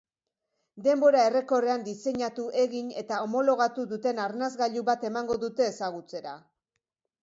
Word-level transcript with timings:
Denbora 0.87 1.21
errekorrean 1.31 1.85
diseinatu, 1.89 2.47
egin 2.63 2.91
eta 3.03 3.21
homologatu 3.27 3.87
duten 3.95 4.25
arnasgailu 4.27 4.87
bat 4.93 5.09
emango 5.15 5.43
dute 5.49 5.73
ezagutzera. 5.77 6.39